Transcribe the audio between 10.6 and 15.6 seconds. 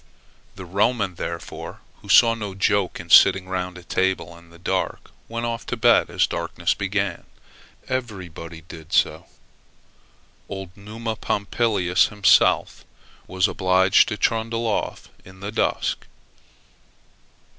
Numa Pompilius himself, was obliged to trundle off in the